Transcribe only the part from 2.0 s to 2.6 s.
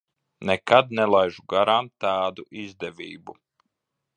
tādu